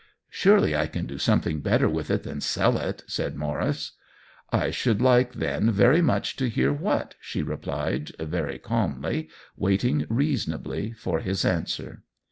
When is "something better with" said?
1.19-2.09